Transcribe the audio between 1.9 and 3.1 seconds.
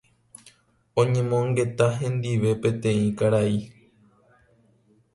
hendive peteĩ